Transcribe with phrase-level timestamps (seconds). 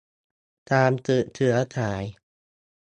[0.71, 2.03] การสืบเชื้อสาย